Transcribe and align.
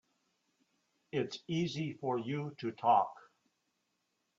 It's 1.11 1.37
easy 1.47 1.93
for 1.93 2.17
you 2.17 2.55
to 2.57 2.71
talk. 2.71 3.13